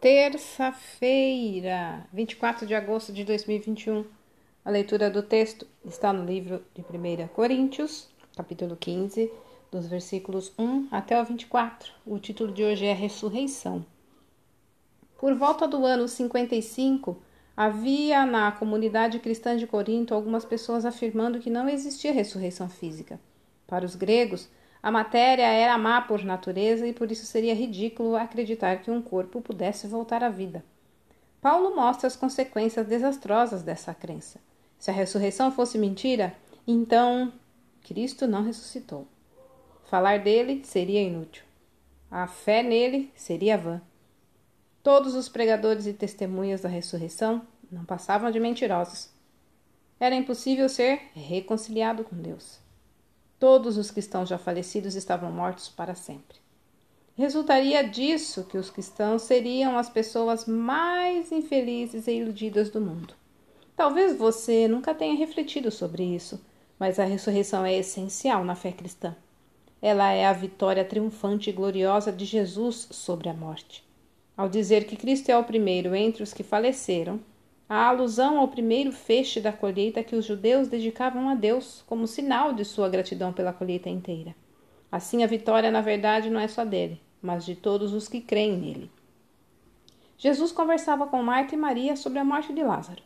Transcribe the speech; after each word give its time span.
terça-feira, 0.00 2.06
24 2.12 2.66
de 2.66 2.74
agosto 2.74 3.12
de 3.12 3.24
2021. 3.24 4.04
A 4.64 4.70
leitura 4.70 5.10
do 5.10 5.22
texto 5.22 5.66
está 5.84 6.12
no 6.12 6.24
livro 6.24 6.62
de 6.72 6.82
1 6.82 7.26
Coríntios, 7.28 8.08
capítulo 8.36 8.76
15, 8.76 9.30
dos 9.72 9.88
versículos 9.88 10.52
1 10.56 10.88
até 10.92 11.20
o 11.20 11.24
24. 11.24 11.92
O 12.06 12.18
título 12.18 12.52
de 12.52 12.62
hoje 12.62 12.86
é 12.86 12.92
Ressurreição. 12.92 13.84
Por 15.18 15.34
volta 15.34 15.66
do 15.66 15.84
ano 15.84 16.06
55, 16.06 17.20
havia 17.56 18.24
na 18.24 18.52
comunidade 18.52 19.18
cristã 19.18 19.56
de 19.56 19.66
Corinto 19.66 20.14
algumas 20.14 20.44
pessoas 20.44 20.84
afirmando 20.84 21.40
que 21.40 21.50
não 21.50 21.68
existia 21.68 22.12
ressurreição 22.12 22.68
física. 22.68 23.18
Para 23.66 23.84
os 23.84 23.96
gregos, 23.96 24.48
a 24.82 24.90
matéria 24.90 25.46
era 25.46 25.76
má 25.76 26.00
por 26.00 26.24
natureza 26.24 26.86
e 26.86 26.92
por 26.92 27.10
isso 27.10 27.26
seria 27.26 27.54
ridículo 27.54 28.16
acreditar 28.16 28.80
que 28.80 28.90
um 28.90 29.02
corpo 29.02 29.40
pudesse 29.40 29.86
voltar 29.86 30.22
à 30.22 30.28
vida. 30.28 30.64
Paulo 31.40 31.74
mostra 31.74 32.06
as 32.06 32.16
consequências 32.16 32.86
desastrosas 32.86 33.62
dessa 33.62 33.94
crença. 33.94 34.40
Se 34.78 34.90
a 34.90 34.94
ressurreição 34.94 35.50
fosse 35.50 35.76
mentira, 35.76 36.34
então 36.66 37.32
Cristo 37.82 38.26
não 38.26 38.44
ressuscitou. 38.44 39.06
Falar 39.84 40.20
dele 40.20 40.62
seria 40.64 41.02
inútil. 41.02 41.44
A 42.10 42.26
fé 42.26 42.62
nele 42.62 43.12
seria 43.14 43.58
vã. 43.58 43.80
Todos 44.82 45.14
os 45.14 45.28
pregadores 45.28 45.86
e 45.86 45.92
testemunhas 45.92 46.60
da 46.60 46.68
ressurreição 46.68 47.42
não 47.70 47.84
passavam 47.84 48.30
de 48.30 48.38
mentirosos. 48.38 49.10
Era 49.98 50.14
impossível 50.14 50.68
ser 50.68 51.10
reconciliado 51.14 52.04
com 52.04 52.16
Deus. 52.16 52.60
Todos 53.38 53.78
os 53.78 53.90
cristãos 53.90 54.28
já 54.28 54.36
falecidos 54.36 54.96
estavam 54.96 55.30
mortos 55.30 55.68
para 55.68 55.94
sempre. 55.94 56.38
Resultaria 57.16 57.82
disso 57.82 58.44
que 58.44 58.56
os 58.56 58.70
cristãos 58.70 59.22
seriam 59.22 59.76
as 59.76 59.88
pessoas 59.88 60.46
mais 60.46 61.32
infelizes 61.32 62.06
e 62.06 62.12
iludidas 62.12 62.70
do 62.70 62.80
mundo. 62.80 63.14
Talvez 63.76 64.16
você 64.16 64.66
nunca 64.66 64.94
tenha 64.94 65.16
refletido 65.16 65.70
sobre 65.70 66.02
isso, 66.02 66.40
mas 66.78 66.98
a 66.98 67.04
ressurreição 67.04 67.64
é 67.64 67.76
essencial 67.76 68.44
na 68.44 68.54
fé 68.54 68.72
cristã. 68.72 69.16
Ela 69.80 70.12
é 70.12 70.26
a 70.26 70.32
vitória 70.32 70.84
triunfante 70.84 71.50
e 71.50 71.52
gloriosa 71.52 72.10
de 72.10 72.24
Jesus 72.24 72.88
sobre 72.90 73.28
a 73.28 73.34
morte. 73.34 73.84
Ao 74.36 74.48
dizer 74.48 74.84
que 74.84 74.96
Cristo 74.96 75.28
é 75.28 75.38
o 75.38 75.44
primeiro 75.44 75.94
entre 75.94 76.22
os 76.22 76.32
que 76.32 76.42
faleceram, 76.42 77.20
a 77.68 77.86
alusão 77.86 78.38
ao 78.38 78.48
primeiro 78.48 78.90
feixe 78.90 79.40
da 79.40 79.52
colheita 79.52 80.02
que 80.02 80.16
os 80.16 80.24
judeus 80.24 80.68
dedicavam 80.68 81.28
a 81.28 81.34
Deus 81.34 81.84
como 81.86 82.06
sinal 82.06 82.52
de 82.52 82.64
sua 82.64 82.88
gratidão 82.88 83.32
pela 83.32 83.52
colheita 83.52 83.90
inteira. 83.90 84.34
Assim, 84.90 85.22
a 85.22 85.26
vitória, 85.26 85.70
na 85.70 85.82
verdade, 85.82 86.30
não 86.30 86.40
é 86.40 86.48
só 86.48 86.64
dele, 86.64 86.98
mas 87.20 87.44
de 87.44 87.54
todos 87.54 87.92
os 87.92 88.08
que 88.08 88.22
creem 88.22 88.56
nele. 88.56 88.90
Jesus 90.16 90.50
conversava 90.50 91.06
com 91.06 91.22
Marta 91.22 91.54
e 91.54 91.58
Maria 91.58 91.94
sobre 91.94 92.18
a 92.18 92.24
morte 92.24 92.54
de 92.54 92.62
Lázaro. 92.62 93.02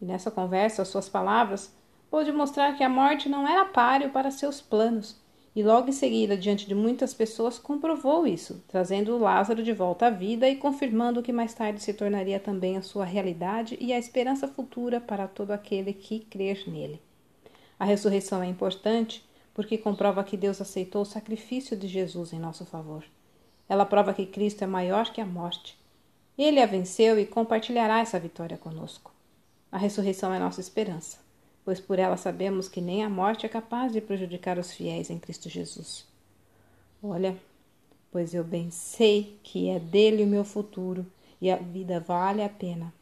E 0.00 0.04
nessa 0.04 0.30
conversa, 0.30 0.84
suas 0.84 1.08
palavras 1.08 1.76
pôde 2.10 2.32
mostrar 2.32 2.76
que 2.76 2.82
a 2.82 2.88
morte 2.88 3.28
não 3.28 3.46
era 3.46 3.66
páreo 3.66 4.10
para 4.10 4.30
seus 4.30 4.62
planos, 4.62 5.22
e 5.56 5.62
logo 5.62 5.88
em 5.88 5.92
seguida, 5.92 6.36
diante 6.36 6.66
de 6.66 6.74
muitas 6.74 7.14
pessoas, 7.14 7.60
comprovou 7.60 8.26
isso, 8.26 8.60
trazendo 8.66 9.16
Lázaro 9.16 9.62
de 9.62 9.72
volta 9.72 10.06
à 10.06 10.10
vida 10.10 10.48
e 10.48 10.56
confirmando 10.56 11.22
que 11.22 11.32
mais 11.32 11.54
tarde 11.54 11.80
se 11.80 11.94
tornaria 11.94 12.40
também 12.40 12.76
a 12.76 12.82
sua 12.82 13.04
realidade 13.04 13.78
e 13.80 13.92
a 13.92 13.98
esperança 13.98 14.48
futura 14.48 15.00
para 15.00 15.28
todo 15.28 15.52
aquele 15.52 15.92
que 15.92 16.18
crer 16.18 16.64
nele. 16.66 17.00
A 17.78 17.84
ressurreição 17.84 18.42
é 18.42 18.46
importante 18.46 19.24
porque 19.54 19.78
comprova 19.78 20.24
que 20.24 20.36
Deus 20.36 20.60
aceitou 20.60 21.02
o 21.02 21.06
sacrifício 21.06 21.76
de 21.76 21.86
Jesus 21.86 22.32
em 22.32 22.40
nosso 22.40 22.66
favor. 22.66 23.04
Ela 23.68 23.86
prova 23.86 24.12
que 24.12 24.26
Cristo 24.26 24.64
é 24.64 24.66
maior 24.66 25.12
que 25.12 25.20
a 25.20 25.26
morte. 25.26 25.78
Ele 26.36 26.60
a 26.60 26.66
venceu 26.66 27.16
e 27.16 27.24
compartilhará 27.24 28.00
essa 28.00 28.18
vitória 28.18 28.58
conosco. 28.58 29.12
A 29.70 29.78
ressurreição 29.78 30.34
é 30.34 30.38
nossa 30.40 30.60
esperança 30.60 31.23
pois 31.64 31.80
por 31.80 31.98
ela 31.98 32.16
sabemos 32.16 32.68
que 32.68 32.80
nem 32.80 33.02
a 33.02 33.08
morte 33.08 33.46
é 33.46 33.48
capaz 33.48 33.92
de 33.92 34.00
prejudicar 34.00 34.58
os 34.58 34.72
fiéis 34.72 35.10
em 35.10 35.18
Cristo 35.18 35.48
Jesus. 35.48 36.06
Olha, 37.02 37.36
pois 38.10 38.34
eu 38.34 38.44
bem 38.44 38.70
sei 38.70 39.38
que 39.42 39.68
é 39.68 39.78
dele 39.78 40.22
o 40.22 40.26
meu 40.26 40.44
futuro 40.44 41.06
e 41.40 41.50
a 41.50 41.56
vida 41.56 42.00
vale 42.00 42.42
a 42.42 42.48
pena. 42.48 42.92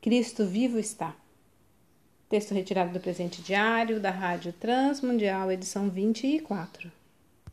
Cristo 0.00 0.46
vivo 0.46 0.78
está. 0.78 1.14
Texto 2.28 2.54
retirado 2.54 2.92
do 2.92 3.00
presente 3.00 3.42
diário 3.42 4.00
da 4.00 4.10
Rádio 4.10 4.52
Transmundial, 4.52 5.50
edição 5.50 5.90
24. 5.90 6.99